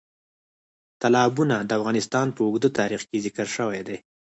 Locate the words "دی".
3.87-3.97